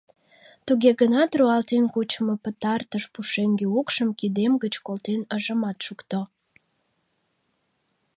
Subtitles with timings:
[0.65, 6.19] туге гынат руалтен кучымо пытартыш пушеҥге укшым кидем гыч колтен ыжымат шукто